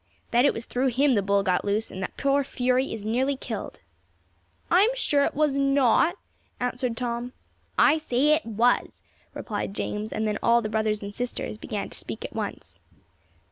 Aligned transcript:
"That 0.31 0.45
it 0.45 0.53
was 0.55 0.65
through 0.65 0.87
him 0.87 1.13
the 1.13 1.21
bull 1.21 1.43
got 1.43 1.63
loose, 1.63 1.91
and 1.91 2.01
that 2.01 2.17
poor 2.17 2.43
Fury 2.43 2.91
is 2.91 3.05
nearly 3.05 3.37
killed." 3.37 3.81
"I 4.71 4.81
am 4.81 4.95
sure 4.95 5.25
it 5.25 5.35
was 5.35 5.53
not," 5.53 6.15
answered 6.59 6.97
Tom. 6.97 7.33
"I 7.77 7.99
say 7.99 8.29
it 8.33 8.43
was," 8.43 9.03
replied 9.35 9.75
James; 9.75 10.11
and 10.11 10.25
then 10.25 10.39
all 10.41 10.63
the 10.63 10.69
brothers 10.69 11.03
and 11.03 11.13
sisters 11.13 11.59
began 11.59 11.91
to 11.91 11.97
speak 11.99 12.25
at 12.25 12.33
once. 12.33 12.79